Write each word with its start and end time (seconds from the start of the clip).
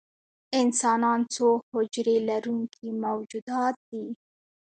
انسانان 0.61 1.19
څو 1.35 1.47
حجرې 1.69 2.17
لرونکي 2.29 2.87
موجودات 3.05 3.75
دي 3.89 4.05